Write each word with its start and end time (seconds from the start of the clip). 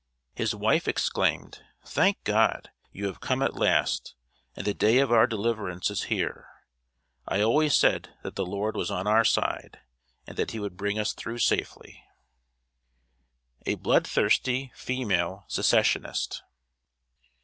His 0.33 0.55
wife 0.55 0.87
exclaimed, 0.87 1.63
"Thank 1.85 2.23
God, 2.23 2.71
you 2.91 3.05
have 3.05 3.19
come 3.19 3.43
at 3.43 3.53
last, 3.55 4.15
and 4.55 4.65
the 4.65 4.73
day 4.73 4.97
of 4.97 5.11
our 5.11 5.27
deliverance 5.27 5.91
is 5.91 6.05
here. 6.05 6.47
I 7.27 7.41
always 7.43 7.75
said 7.75 8.11
that 8.23 8.33
the 8.35 8.43
Lord 8.43 8.75
was 8.75 8.89
on 8.89 9.05
our 9.05 9.23
side, 9.23 9.81
and 10.25 10.37
that 10.37 10.49
he 10.49 10.59
would 10.59 10.75
bring 10.75 10.97
us 10.97 11.13
through 11.13 11.37
safely." 11.37 12.03
[Sidenote: 13.59 13.79
A 13.79 13.81
BLOODTHIRSTY 13.83 14.71
FEMALE 14.73 15.45
SECESSIONIST. 15.47 16.41